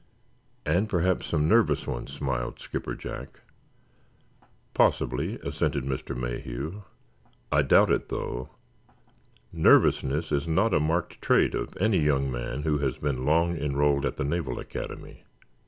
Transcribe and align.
"And 0.65 0.89
perhaps 0.89 1.27
some 1.27 1.47
nervous 1.47 1.85
ones," 1.85 2.11
smiled 2.11 2.57
Skipper 2.59 2.95
Jack. 2.95 3.41
"Possibly," 4.73 5.37
assented 5.43 5.83
Mr. 5.83 6.17
Mayhew. 6.17 6.81
"I 7.51 7.61
doubt 7.61 7.91
it, 7.91 8.09
though. 8.09 8.49
Nervousness 9.53 10.31
is 10.31 10.47
not 10.47 10.73
a 10.73 10.79
marked 10.79 11.21
trait 11.21 11.53
of 11.53 11.77
any 11.79 11.99
young 11.99 12.31
man 12.31 12.63
who 12.63 12.79
has 12.79 12.97
been 12.97 13.27
long 13.27 13.55
enrolled 13.59 14.07
at 14.07 14.17
the 14.17 14.23
Naval 14.25 14.57
Academy." 14.59 15.23